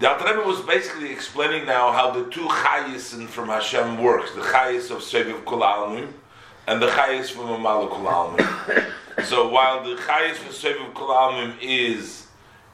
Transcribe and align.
The 0.00 0.10
Alter 0.10 0.44
was 0.44 0.60
basically 0.60 1.12
explaining 1.12 1.66
now 1.66 1.92
how 1.92 2.10
the 2.10 2.28
two 2.30 2.46
chayis 2.46 3.26
from 3.28 3.48
Hashem 3.48 4.02
works: 4.02 4.34
the 4.34 4.40
chayis 4.40 4.90
of 4.90 4.98
Seviv 4.98 5.44
Kol 5.44 5.60
Almim 5.60 6.12
and 6.66 6.82
the 6.82 6.88
chayis 6.88 7.30
from 7.30 7.46
Amalu 7.46 7.88
Kol 7.90 9.24
so 9.24 9.48
while 9.48 9.84
the 9.84 9.94
chayis 9.94 10.34
from 10.34 10.52
Seviv 10.52 10.92
Kol 10.94 11.08
Almim 11.08 11.54
is 11.62 12.26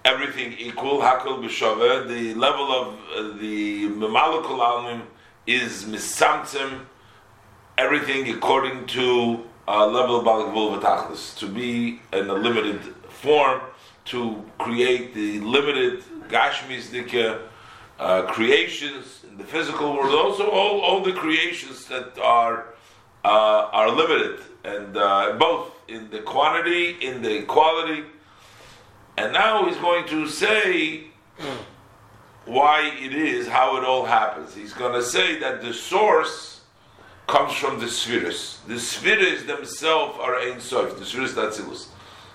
everything 0.04 0.54
equal, 0.58 1.00
Hakol 1.00 1.44
B'Shaveh, 1.44 2.08
the 2.08 2.34
level 2.34 2.72
of 2.72 2.94
uh, 3.14 3.38
the 3.38 3.84
Amalu 3.86 4.42
Kol 4.42 5.02
is 5.46 5.84
misamtzim 5.84 6.86
everything 7.76 8.30
according 8.30 8.86
to 8.86 9.44
uh, 9.68 9.86
level 9.86 10.20
of 10.20 10.24
Balagvul 10.24 10.80
V'Tachlis, 10.80 11.36
to 11.38 11.46
be 11.46 12.00
in 12.12 12.28
a 12.28 12.34
limited 12.34 12.80
form, 13.08 13.60
to 14.06 14.42
create 14.58 15.14
the 15.14 15.38
limited 15.40 16.02
Gashmis 16.30 17.40
uh, 17.98 18.22
creations 18.22 19.24
in 19.28 19.36
the 19.36 19.44
physical 19.44 19.94
world, 19.94 20.14
also 20.14 20.48
all, 20.48 20.80
all 20.80 21.02
the 21.02 21.12
creations 21.12 21.84
that 21.86 22.18
are 22.18 22.66
uh, 23.24 23.68
are 23.72 23.90
limited, 23.90 24.40
and 24.64 24.96
uh, 24.96 25.36
both 25.38 25.72
in 25.88 26.08
the 26.10 26.20
quantity, 26.20 26.96
in 27.02 27.20
the 27.20 27.42
quality. 27.42 28.04
And 29.18 29.32
now 29.32 29.66
he's 29.66 29.76
going 29.76 30.06
to 30.06 30.26
say 30.26 31.08
why 32.46 32.90
it 32.98 33.12
is, 33.12 33.46
how 33.46 33.76
it 33.76 33.84
all 33.84 34.06
happens. 34.06 34.54
He's 34.54 34.72
going 34.72 34.94
to 34.94 35.02
say 35.02 35.38
that 35.40 35.60
the 35.60 35.74
source 35.74 36.62
comes 37.26 37.52
from 37.52 37.78
the 37.78 37.88
spheres. 37.88 38.60
The 38.66 38.78
spheres 38.78 39.44
themselves 39.44 40.18
are 40.18 40.36
Ein 40.36 40.60
Sof, 40.60 40.98
the 40.98 41.04
spheres 41.04 41.34
Datzilus. 41.34 41.88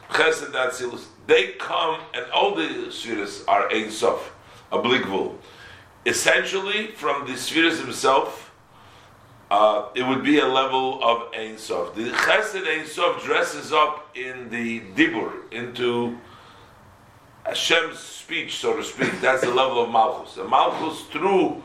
Chesed 0.09 0.51
Datzilus 0.51 1.05
they 1.27 1.53
come, 1.53 1.99
and 2.13 2.29
all 2.31 2.55
the 2.55 2.91
spheres 2.91 3.43
are 3.47 3.71
Ein 3.71 3.89
Sof, 3.89 4.34
applicable. 4.71 5.39
Essentially, 6.05 6.88
from 6.88 7.25
the 7.25 7.35
spheres 7.35 7.79
himself, 7.79 8.54
uh, 9.49 9.90
it 9.96 10.03
would 10.03 10.23
be 10.23 10.40
a 10.40 10.46
level 10.46 11.03
of 11.03 11.34
Ein 11.34 11.57
Sof. 11.57 11.96
The 11.96 12.09
Chesed 12.09 12.68
Ein 12.68 12.85
Sof 12.85 13.23
dresses 13.23 13.71
up 13.73 14.15
in 14.15 14.49
the 14.49 14.81
Dibur, 14.96 15.51
into 15.51 16.18
Hashem's 17.46 17.99
speech, 17.99 18.57
so 18.57 18.76
to 18.76 18.84
speak. 18.84 19.21
That's 19.21 19.41
the 19.41 19.53
level 19.53 19.84
of 19.84 19.91
Malchus. 19.91 20.37
And 20.37 20.49
Malchus, 20.49 21.01
through 21.12 21.63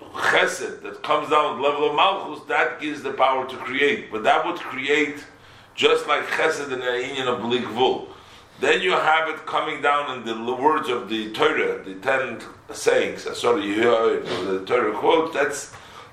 Chesed, 0.00 0.82
that 0.82 1.02
comes 1.02 1.30
down 1.30 1.56
the 1.56 1.62
level 1.68 1.90
of 1.90 1.96
Malchus, 1.96 2.44
that 2.48 2.80
gives 2.80 3.02
the 3.02 3.12
power 3.12 3.48
to 3.48 3.56
create. 3.56 4.10
But 4.10 4.22
that 4.24 4.44
would 4.46 4.56
create 4.56 5.24
just 5.74 6.06
like 6.08 6.24
Chesed 6.26 6.72
and 6.72 6.82
Ayin 6.82 7.26
of 7.26 7.40
Blikvul. 7.40 8.08
Then 8.60 8.82
you 8.82 8.90
have 8.92 9.28
it 9.28 9.46
coming 9.46 9.80
down 9.82 10.18
in 10.18 10.24
the 10.24 10.54
words 10.54 10.88
of 10.88 11.08
the 11.08 11.32
Torah, 11.32 11.82
the 11.84 11.94
ten 11.94 12.40
sayings. 12.72 13.26
Uh, 13.26 13.34
sorry, 13.34 13.64
you 13.64 13.74
hear 13.74 14.20
the 14.20 14.64
Torah 14.66 14.92
quote. 14.92 15.32
That's 15.32 15.72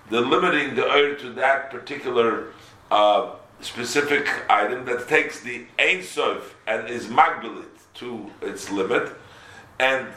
the 0.10 0.22
limiting 0.22 0.76
the 0.76 0.86
oil 0.86 1.16
to 1.16 1.34
that 1.34 1.72
particular 1.72 2.54
uh, 2.92 3.32
specific 3.62 4.30
item 4.48 4.86
that 4.86 5.08
takes 5.08 5.40
the 5.40 5.66
Ein 5.80 6.04
Sof 6.04 6.56
and 6.68 6.88
is 6.88 7.08
magbilit 7.08 7.66
to 7.96 8.30
its 8.42 8.70
limit, 8.70 9.10
and 9.80 10.08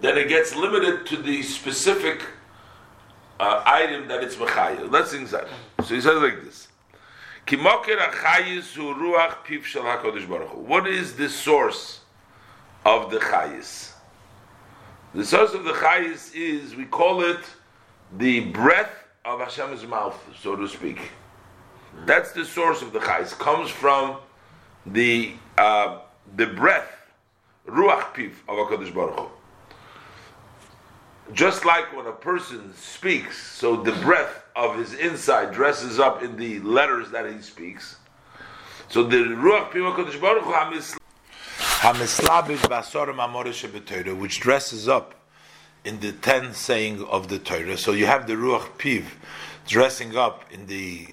then 0.00 0.16
it 0.16 0.28
gets 0.28 0.54
limited 0.54 1.04
to 1.06 1.16
the 1.16 1.42
specific 1.42 2.22
uh, 3.38 3.62
item 3.66 4.08
that 4.08 4.22
it's 4.22 4.36
mechayil. 4.36 4.90
Let's 4.90 5.10
that. 5.32 5.48
So 5.84 5.94
he 5.94 6.00
says 6.00 6.22
like 6.22 6.42
this. 6.42 6.68
What 7.48 7.78
is 10.88 11.16
the 11.16 11.28
source 11.28 12.00
of 12.84 13.10
the 13.10 13.18
chayis? 13.18 13.92
The 15.14 15.24
source 15.24 15.54
of 15.54 15.62
the 15.64 15.70
chayis 15.72 16.34
is, 16.34 16.74
we 16.74 16.86
call 16.86 17.22
it 17.22 17.38
the 18.18 18.40
breath 18.40 18.90
of 19.24 19.38
Hashem's 19.38 19.86
mouth, 19.86 20.20
so 20.42 20.56
to 20.56 20.66
speak. 20.66 20.98
That's 22.04 22.32
the 22.32 22.44
source 22.44 22.82
of 22.82 22.92
the 22.92 22.98
chayis. 22.98 23.30
Comes 23.38 23.70
from 23.70 24.16
the 24.84 25.34
uh, 25.56 26.00
the 26.34 26.46
breath, 26.46 26.90
ruach 27.68 28.12
piv 28.14 28.32
of 28.48 28.56
Hakadosh 28.56 28.92
Baruch 28.92 29.20
Hu. 29.20 29.28
Just 31.32 31.64
like 31.64 31.94
when 31.96 32.06
a 32.06 32.12
person 32.12 32.72
speaks, 32.76 33.36
so 33.52 33.76
the 33.76 33.92
breath 33.92 34.44
of 34.54 34.76
his 34.78 34.94
inside 34.94 35.52
dresses 35.52 35.98
up 35.98 36.22
in 36.22 36.36
the 36.36 36.60
letters 36.60 37.10
that 37.10 37.30
he 37.30 37.40
speaks. 37.42 37.96
So 38.88 39.02
the 39.02 39.16
Ruach 39.16 39.72
Pima 39.72 39.92
Kodesh 39.92 40.20
Baruch 40.20 40.44
Hu 44.06 44.14
which 44.14 44.40
dresses 44.40 44.88
up 44.88 45.14
in 45.84 46.00
the 46.00 46.12
ten 46.12 46.54
saying 46.54 47.04
of 47.04 47.28
the 47.28 47.38
Torah. 47.38 47.76
So 47.76 47.92
you 47.92 48.06
have 48.06 48.26
the 48.26 48.34
Ruach 48.34 48.78
Piv 48.78 49.04
dressing 49.66 50.16
up 50.16 50.44
in 50.52 50.66
the 50.66 51.08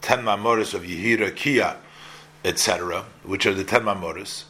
ten 0.00 0.22
Mamoris 0.22 0.74
of 0.74 0.82
Yehira, 0.82 1.34
Kia, 1.34 1.76
etc., 2.44 3.04
which 3.24 3.46
are 3.46 3.54
the 3.54 3.64
ten 3.64 3.82
Mamoris. 3.82 4.44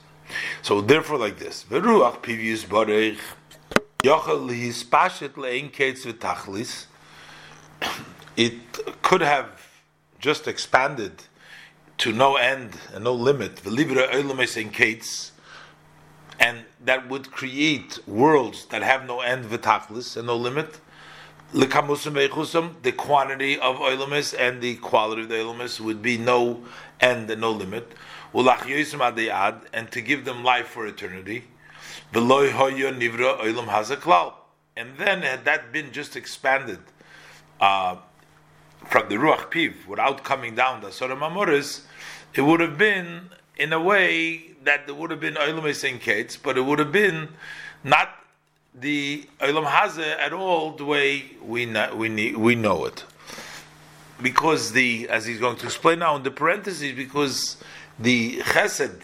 So 0.63 0.81
therefore, 0.81 1.19
like 1.19 1.39
this, 1.39 1.65
the 1.65 1.81
Ruach 1.81 2.23
Piv 2.23 2.39
Yisbarech 2.43 3.19
it 8.37 9.03
could 9.03 9.21
have 9.21 9.49
just 10.19 10.49
expanded 10.49 11.23
to 11.99 12.13
no 12.13 12.37
end 12.37 12.77
and 12.93 13.05
no 13.05 13.13
limit, 13.13 13.61
and 16.41 16.65
that 16.85 17.09
would 17.09 17.31
create 17.31 17.99
worlds 18.09 18.67
that 18.67 18.83
have 18.83 19.07
no 19.07 19.21
end, 19.21 19.45
and 19.45 20.27
no 20.27 20.37
limit. 20.37 20.81
The 21.53 21.67
quantity 21.67 23.59
of 23.59 23.77
oilamis 23.77 24.35
and 24.37 24.61
the 24.61 24.77
quality 24.77 25.23
of 25.23 25.29
the 25.29 25.35
oilamis 25.37 25.79
would 25.81 26.03
be 26.03 26.19
no 26.19 26.65
end 27.01 27.31
and 27.31 27.41
no 27.41 27.53
limit. 27.53 27.93
And 28.35 29.91
to 29.93 30.01
give 30.01 30.25
them 30.25 30.43
life 30.43 30.67
for 30.69 30.87
eternity. 30.87 31.45
And 32.15 32.31
then 34.99 35.23
had 35.23 35.45
that 35.45 35.73
been 35.73 35.93
just 35.93 36.17
expanded 36.17 36.81
uh, 37.61 37.97
from 38.87 39.09
the 39.09 39.17
Ruach 39.17 39.51
Piv 39.51 39.87
without 39.87 40.25
coming 40.25 40.55
down 40.55 40.81
the 40.81 40.89
Asura 40.89 41.17
Mamoris, 41.17 41.83
it 42.35 42.43
would 42.43 42.61
have 42.61 42.77
been 42.77 43.31
in 43.57 43.73
a 43.73 43.81
way 43.81 44.53
that 44.65 44.87
there 44.87 44.95
would 44.95 45.11
have 45.11 45.21
been 45.21 45.37
in 45.37 45.99
Kates, 45.99 46.37
but 46.37 46.57
it 46.57 46.63
would 46.63 46.79
have 46.79 46.93
been 46.93 47.29
not 47.85 48.11
the 48.75 49.29
Olam 49.41 49.67
Hazeh 49.67 50.19
at 50.19 50.33
all 50.33 50.73
the 50.73 50.85
way 50.85 51.25
we 51.43 51.67
know, 51.67 51.95
we, 51.95 52.35
we 52.35 52.55
know 52.55 52.85
it. 52.85 53.05
Because 54.21 54.73
the, 54.73 55.09
as 55.09 55.27
he's 55.27 55.41
going 55.41 55.57
to 55.57 55.67
explain 55.67 55.99
now 55.99 56.17
in 56.17 56.23
the 56.23 56.31
parentheses, 56.31 56.95
because 56.95 57.57
the 57.99 58.39
Chesed 58.39 59.03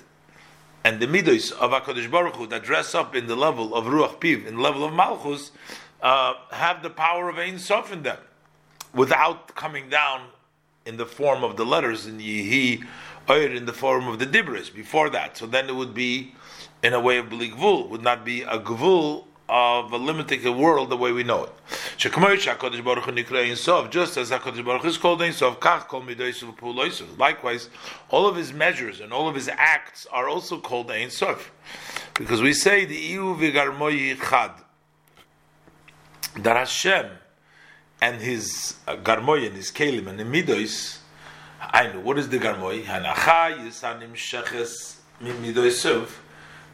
and 0.84 1.00
the 1.00 1.06
Midos 1.06 1.52
of 1.52 1.70
HaKadosh 1.70 2.10
Baruch 2.10 2.36
Hu 2.36 2.46
that 2.48 2.62
dress 2.62 2.94
up 2.94 3.14
in 3.14 3.26
the 3.26 3.36
level 3.36 3.74
of 3.74 3.84
Ruach 3.86 4.20
Piv, 4.20 4.46
in 4.46 4.56
the 4.56 4.62
level 4.62 4.84
of 4.84 4.92
Malchus, 4.92 5.50
uh, 6.02 6.34
have 6.50 6.82
the 6.82 6.90
power 6.90 7.28
of 7.28 7.38
Ein 7.38 7.58
Sof 7.58 7.92
in 7.92 8.02
them 8.02 8.18
without 8.94 9.54
coming 9.54 9.88
down 9.88 10.28
in 10.86 10.96
the 10.96 11.06
form 11.06 11.44
of 11.44 11.56
the 11.56 11.66
letters 11.66 12.06
in 12.06 12.18
Yehi 12.18 12.84
or 13.28 13.36
in 13.36 13.66
the 13.66 13.72
form 13.72 14.08
of 14.08 14.18
the 14.18 14.26
Dibris 14.26 14.74
before 14.74 15.10
that. 15.10 15.36
So 15.36 15.46
then 15.46 15.68
it 15.68 15.74
would 15.74 15.92
be 15.92 16.34
in 16.82 16.94
a 16.94 17.00
way 17.00 17.18
of 17.18 17.28
Bli 17.28 17.52
would 17.52 18.02
not 18.02 18.24
be 18.24 18.42
a 18.42 18.58
Gvul 18.58 19.24
of 19.48 19.92
a 19.92 19.96
limited 19.96 20.44
world 20.48 20.90
the 20.90 20.96
way 20.96 21.10
we 21.12 21.22
know 21.22 21.44
it. 21.44 21.52
Just 21.96 22.16
as 22.16 22.20
HaKadosh 24.30 24.64
Baruch 24.64 24.84
is 24.84 24.98
called 24.98 25.22
Sof, 25.32 27.18
Likewise, 27.18 27.70
all 28.10 28.26
of 28.26 28.36
his 28.36 28.52
measures 28.52 29.00
and 29.00 29.12
all 29.12 29.28
of 29.28 29.34
his 29.34 29.48
acts 29.48 30.06
are 30.12 30.28
also 30.28 30.60
called 30.60 30.90
Ein 30.90 31.10
Sof. 31.10 31.50
Because 32.14 32.42
we 32.42 32.52
say 32.52 32.84
the 32.84 32.96
Iu 32.96 33.36
Chad, 34.16 34.52
that 36.36 36.56
Hashem 36.56 37.10
and 38.00 38.20
his 38.20 38.76
uh, 38.86 38.96
garmoy 38.96 39.46
and 39.46 39.56
his 39.56 39.70
kelim 39.70 40.06
and 40.06 40.18
the 40.18 40.24
midos. 40.24 40.98
I 41.60 41.88
know 41.88 42.00
what 42.00 42.18
is 42.18 42.28
the 42.28 42.38
garmoy. 42.38 42.84
Hanacha 42.84 43.56
yisanim 43.58 44.12
sheches 44.14 44.96
midoisav. 45.20 46.10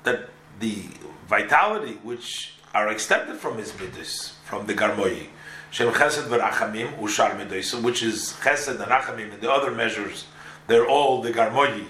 That 0.02 0.28
the 0.60 0.84
vitality 1.26 1.98
which 2.02 2.54
are 2.74 2.88
extended 2.88 3.36
from 3.38 3.56
his 3.58 3.72
midos, 3.72 4.32
from 4.44 4.66
the 4.66 4.74
garmoy. 4.74 5.28
Shem 5.70 5.92
chesed 5.92 6.26
v'rachamim 6.28 6.98
ushar 6.98 7.30
midoisav, 7.38 7.82
which 7.82 8.02
is 8.02 8.34
chesed 8.42 8.68
and 8.68 8.78
rachamim 8.78 9.32
and 9.32 9.40
the 9.40 9.50
other 9.50 9.70
measures. 9.70 10.26
They're 10.66 10.86
all 10.86 11.22
the 11.22 11.32
garmoy. 11.32 11.84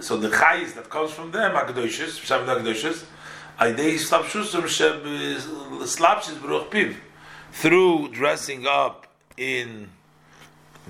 So 0.00 0.16
the 0.16 0.28
chayis 0.28 0.74
that 0.74 0.88
comes 0.88 1.10
from 1.10 1.32
them, 1.32 1.56
akdoishes, 1.56 2.24
some 2.24 2.46
akdoishes, 2.46 3.04
aidei 3.58 3.94
eh, 3.94 3.98
slapshusum 3.98 4.62
sheb 4.62 5.02
slapshis 5.82 6.36
b'ruch 6.36 6.70
piv 6.70 6.96
through 7.52 8.08
dressing 8.08 8.66
up 8.66 9.06
in 9.36 9.88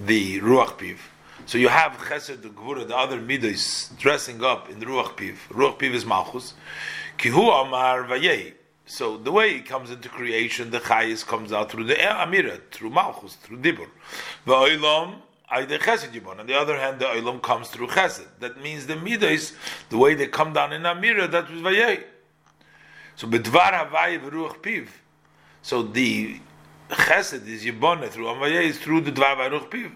the 0.05 0.41
Ruach 0.41 0.79
Piv. 0.79 0.99
So 1.47 1.59
you 1.59 1.69
have 1.69 1.93
Chesed, 1.93 2.43
the 2.43 2.49
Gvura, 2.49 2.87
the 2.87 2.97
other 2.97 3.21
Midas 3.21 3.91
dressing 3.99 4.45
up 4.45 4.69
in 4.69 4.81
the 4.81 4.87
Ruach 4.87 5.17
Piv. 5.17 5.37
Ruach 5.51 5.79
Piv 5.79 5.95
is 5.95 6.05
Malchus. 6.05 6.55
Kihu 7.19 7.67
Amar 7.67 8.05
Vayei. 8.05 8.55
So 8.89 9.19
the 9.19 9.31
way 9.31 9.57
it 9.57 9.67
comes 9.67 9.91
into 9.91 10.09
creation, 10.09 10.71
the 10.71 10.81
Chayis 10.81 11.25
comes 11.25 11.53
out 11.53 11.71
through 11.71 11.85
the 11.85 11.95
Amira, 11.95 12.59
through 12.71 12.89
Malchus, 12.89 13.35
through 13.35 13.59
Dibur. 13.59 13.87
The 14.47 14.53
Va'olam 14.53 15.17
Aide 15.53 15.79
Chesed 15.79 16.11
Yibon. 16.13 16.41
On 16.41 16.47
the 16.47 16.55
other 16.55 16.79
hand, 16.79 16.99
the 16.99 17.05
Olam 17.05 17.43
comes 17.43 17.69
through 17.69 17.89
Chesed. 17.89 18.27
That 18.41 18.63
means 18.63 18.87
the 18.87 18.97
Midas, 18.97 19.53
the 19.91 19.99
way 19.99 20.15
they 20.15 20.27
come 20.27 20.55
down 20.55 20.73
in 20.73 20.83
Amira, 20.83 21.31
that 21.31 21.51
was 21.51 21.61
Vayei. 21.61 22.03
So 23.17 23.27
Bedvar 23.27 23.91
Havai 23.91 24.21
V'ruach 24.21 24.63
Piv. 24.63 24.89
So 25.61 25.83
the 25.83 26.41
Chesed 26.91 27.47
is 27.47 27.65
Yibon 27.65 28.09
through 28.09 28.27
Amaya 28.27 28.63
is 28.63 28.79
through 28.79 29.03
the 29.03 29.13
Dvar 29.13 29.37
V'ruach 29.37 29.71
Piv. 29.71 29.93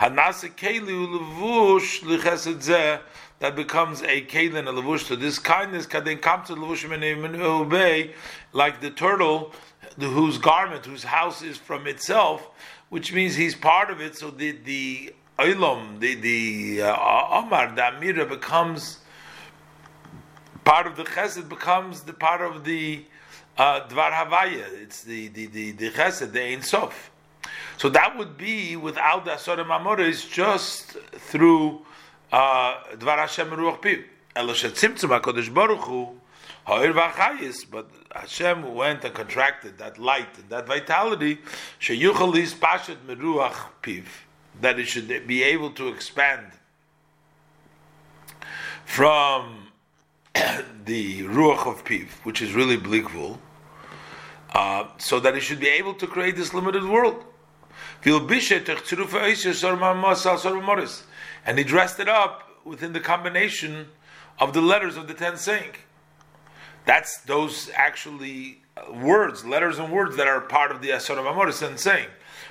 Hanase 0.00 0.54
Keli 0.54 0.90
Ulevush 0.90 2.02
L'Chesed 2.04 2.56
Zeh 2.62 3.00
that 3.40 3.56
becomes 3.56 4.02
a 4.02 4.22
keli 4.26 4.56
and 4.56 4.68
a 4.68 4.72
levush 4.72 5.06
to 5.06 5.16
this 5.16 5.38
kindness. 5.38 5.86
Can 5.86 6.04
then 6.04 6.18
come 6.18 6.44
to 6.44 6.54
levushim 6.54 7.40
obey, 7.40 8.12
like 8.52 8.80
the 8.80 8.90
turtle, 8.90 9.52
whose 9.98 10.38
garment, 10.38 10.86
whose 10.86 11.02
house 11.02 11.42
is 11.42 11.56
from 11.56 11.86
itself, 11.86 12.48
which 12.90 13.12
means 13.12 13.34
he's 13.34 13.54
part 13.54 13.90
of 13.90 14.00
it. 14.00 14.14
So 14.16 14.30
the 14.30 14.52
the 14.52 15.14
olam, 15.38 16.00
the 16.00 16.14
the 16.16 16.82
uh, 16.82 17.38
Omar, 17.38 17.74
the 17.74 17.80
Amira 17.80 18.28
becomes 18.28 18.98
part 20.64 20.86
of 20.86 20.96
the 20.96 21.04
Chesed, 21.04 21.48
becomes 21.48 22.02
the 22.02 22.12
part 22.12 22.42
of 22.42 22.64
the 22.64 23.04
uh, 23.60 23.86
Dvar 23.88 24.10
Havaya. 24.12 24.64
It's 24.82 25.02
the 25.02 25.28
the 25.28 25.46
the, 25.46 25.72
the 25.72 25.90
Chesed, 25.90 26.32
the 26.32 26.42
Ein 26.42 26.62
Sof. 26.62 27.10
So 27.76 27.88
that 27.90 28.16
would 28.16 28.36
be 28.36 28.76
without 28.76 29.24
the 29.26 29.32
Asor 29.32 29.64
Mamoris, 29.64 30.30
just 30.30 30.92
through 31.30 31.82
Dvar 32.32 33.18
Hashem 33.18 33.50
Ruach 33.50 33.82
Piv. 33.82 34.04
Elo 34.34 34.54
shetzimtzum 34.54 35.20
HaKadosh 35.20 35.52
Baruch 35.52 35.84
Hu, 35.84 36.20
Ha'ir 36.66 36.92
v'achayis, 36.94 37.66
but 37.70 37.90
Hashem 38.14 38.74
went 38.74 39.04
and 39.04 39.12
contracted 39.12 39.76
that 39.78 39.98
light 39.98 40.38
and 40.38 40.48
that 40.48 40.66
vitality, 40.66 41.38
sheyuchal 41.80 42.32
lispashet 42.32 42.96
meruach 43.06 43.56
piv, 43.82 44.04
that 44.60 44.78
it 44.78 44.86
should 44.86 45.26
be 45.26 45.42
able 45.42 45.70
to 45.72 45.88
expand 45.88 46.46
from 48.84 49.66
the 50.34 51.22
ruach 51.24 51.66
of 51.66 51.84
piv, 51.84 52.08
which 52.22 52.40
is 52.40 52.52
really 52.52 52.76
blikvul, 52.78 53.38
uh, 54.52 54.84
so 54.98 55.20
that 55.20 55.34
he 55.34 55.40
should 55.40 55.60
be 55.60 55.68
able 55.68 55.94
to 55.94 56.06
create 56.06 56.36
this 56.36 56.52
limited 56.52 56.84
world 56.84 57.24
and 61.46 61.58
he 61.58 61.64
dressed 61.64 62.00
it 62.00 62.08
up 62.08 62.50
within 62.64 62.92
the 62.92 63.00
combination 63.00 63.88
of 64.38 64.52
the 64.52 64.60
letters 64.60 64.96
of 64.96 65.08
the 65.08 65.14
ten 65.14 65.36
saying. 65.36 65.72
That's 66.86 67.18
those 67.18 67.70
actually 67.74 68.62
uh, 68.76 68.92
words, 68.92 69.44
letters 69.44 69.78
and 69.78 69.92
words 69.92 70.16
that 70.16 70.26
are 70.26 70.40
part 70.40 70.70
of 70.70 70.80
the 70.80 70.90
Asar 70.90 71.18
of 71.18 71.26
Amoris 71.26 71.60
and 71.62 71.78
saying. 71.78 72.08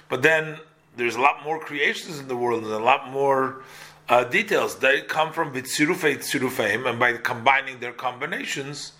But 0.08 0.22
then 0.22 0.60
there's 0.96 1.16
a 1.16 1.22
lot 1.22 1.44
more 1.44 1.60
creations 1.60 2.20
in 2.20 2.28
the 2.28 2.38
world 2.38 2.64
and 2.64 2.72
a 2.72 2.80
lot 2.80 3.10
more 3.10 3.64
uh, 4.08 4.24
details. 4.26 4.78
They 4.78 5.02
come 5.02 5.34
from 5.34 5.52
Vitzirufei 5.54 6.18
Tzirufeim, 6.18 6.88
and 6.88 7.00
by 7.00 7.14
combining 7.14 7.80
their 7.80 7.94
combinations, 7.94 8.94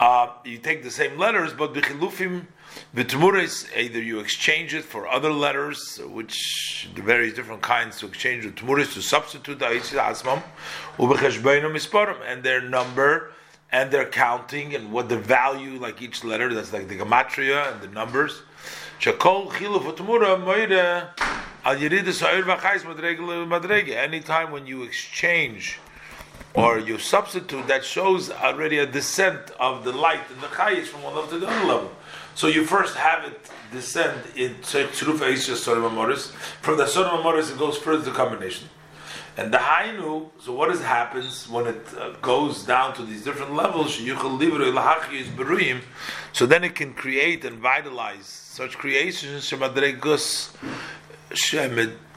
uh, 0.00 0.28
you 0.44 0.58
take 0.58 0.82
the 0.82 0.90
same 0.90 1.18
letters, 1.18 1.52
but 1.52 1.74
Bichilufim 1.74 2.46
V'tmuris, 2.94 3.66
either 3.76 4.00
you 4.00 4.20
exchange 4.20 4.74
it 4.74 4.84
for 4.84 5.08
other 5.08 5.32
letters, 5.32 6.00
which 6.06 6.88
the 6.94 7.02
various 7.02 7.34
different 7.34 7.62
kinds 7.62 7.98
to 7.98 8.06
exchange 8.06 8.44
the 8.44 8.50
tmuris 8.50 8.92
to 8.94 9.02
substitute 9.02 9.58
the 9.58 9.64
asmam, 9.66 10.42
and 12.26 12.42
their 12.42 12.60
number 12.60 13.32
and 13.70 13.90
their 13.90 14.06
counting 14.06 14.74
and 14.74 14.92
what 14.92 15.08
the 15.08 15.18
value, 15.18 15.78
like 15.78 16.00
each 16.00 16.24
letter, 16.24 16.52
that's 16.54 16.72
like 16.72 16.88
the 16.88 16.96
gematria 16.96 17.72
and 17.72 17.80
the 17.80 17.88
numbers. 17.88 18.42
Anytime 23.90 24.50
when 24.50 24.66
you 24.66 24.82
exchange 24.82 25.78
or 26.54 26.78
you 26.78 26.98
substitute, 26.98 27.66
that 27.68 27.84
shows 27.84 28.30
already 28.30 28.78
a 28.78 28.86
descent 28.86 29.50
of 29.60 29.84
the 29.84 29.92
light 29.92 30.22
and 30.30 30.40
the 30.40 30.48
chayis 30.48 30.86
from 30.86 31.02
one 31.02 31.14
level 31.14 31.30
to 31.30 31.38
the 31.38 31.46
other 31.46 31.66
level. 31.66 31.90
So 32.34 32.46
you 32.46 32.64
first 32.64 32.96
have 32.96 33.24
it 33.24 33.50
descend 33.72 34.20
in 34.36 34.54
Tzruf 34.56 35.18
Eisha 35.18 35.54
Sorim 35.54 35.90
Amoris. 35.90 36.30
From 36.62 36.78
the 36.78 36.84
Sorim 36.84 37.20
Amoris, 37.20 37.50
it 37.50 37.58
goes 37.58 37.76
further 37.76 38.04
to 38.04 38.10
combination. 38.10 38.68
And 39.36 39.52
the 39.54 39.58
Hainu, 39.58 40.30
so 40.40 40.52
what 40.52 40.70
is, 40.70 40.80
happens 40.82 41.48
when 41.48 41.68
it 41.68 41.86
uh, 41.96 42.10
goes 42.22 42.64
down 42.64 42.94
to 42.94 43.04
these 43.04 43.22
different 43.22 43.54
levels? 43.54 44.00
So 46.32 46.46
then 46.46 46.64
it 46.64 46.74
can 46.74 46.92
create 46.94 47.44
and 47.44 47.58
vitalize 47.58 48.26
such 48.26 48.76
creations 48.78 49.48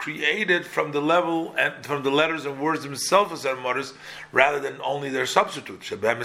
created 0.00 0.64
from 0.64 0.92
the 0.92 1.00
level 1.00 1.54
and 1.58 1.84
from 1.84 2.02
the 2.02 2.10
letters 2.10 2.46
and 2.46 2.58
words 2.58 2.82
themselves 2.82 3.44
as 3.44 3.56
Moris, 3.58 3.92
rather 4.32 4.58
than 4.58 4.80
only 4.82 5.10
their 5.10 5.26
substitute. 5.26 5.92
In 5.92 6.00
them, 6.00 6.16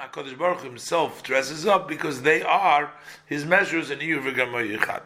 Hakadosh 0.00 0.38
Baruch 0.38 0.62
himself 0.62 1.22
dresses 1.22 1.66
up 1.66 1.86
because 1.86 2.22
they 2.22 2.40
are 2.40 2.90
his 3.26 3.44
measures 3.44 3.90
and 3.90 4.00
in 4.00 4.22
Iyur 4.22 5.02